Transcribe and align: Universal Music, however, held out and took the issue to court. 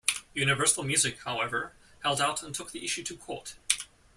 Universal 0.33 0.83
Music, 0.83 1.19
however, 1.25 1.73
held 2.01 2.19
out 2.19 2.41
and 2.41 2.55
took 2.55 2.71
the 2.71 2.83
issue 2.83 3.03
to 3.03 3.15
court. 3.15 3.55